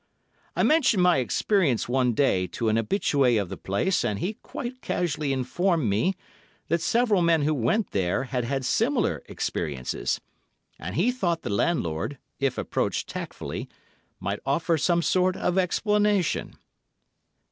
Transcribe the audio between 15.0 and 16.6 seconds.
sort of explanation.